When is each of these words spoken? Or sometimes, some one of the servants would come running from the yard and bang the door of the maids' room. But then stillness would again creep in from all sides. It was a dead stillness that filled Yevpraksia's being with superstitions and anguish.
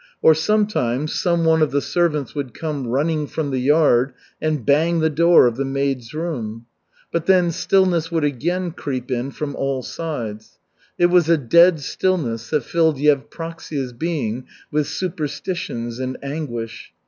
Or 0.23 0.33
sometimes, 0.33 1.13
some 1.13 1.45
one 1.45 1.61
of 1.61 1.69
the 1.69 1.79
servants 1.79 2.33
would 2.33 2.55
come 2.55 2.87
running 2.87 3.27
from 3.27 3.51
the 3.51 3.59
yard 3.59 4.13
and 4.41 4.65
bang 4.65 4.99
the 4.99 5.11
door 5.11 5.45
of 5.45 5.57
the 5.57 5.63
maids' 5.63 6.11
room. 6.11 6.65
But 7.11 7.27
then 7.27 7.51
stillness 7.51 8.11
would 8.11 8.23
again 8.23 8.71
creep 8.71 9.11
in 9.11 9.29
from 9.29 9.55
all 9.55 9.83
sides. 9.83 10.57
It 10.97 11.11
was 11.11 11.29
a 11.29 11.37
dead 11.37 11.81
stillness 11.81 12.49
that 12.49 12.63
filled 12.63 12.97
Yevpraksia's 12.97 13.93
being 13.93 14.47
with 14.71 14.87
superstitions 14.87 15.99
and 15.99 16.17
anguish. 16.23 16.91